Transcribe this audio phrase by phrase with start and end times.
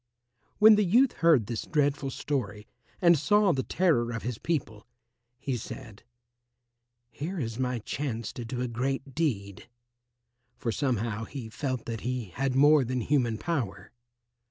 [0.57, 2.65] When the youth heard this dreadful story
[3.03, 4.87] and saw the terror of his people,
[5.37, 6.01] he said,
[7.11, 9.69] "Here is my chance to do a great deed,"
[10.57, 13.91] for somehow he felt that he had more than human power.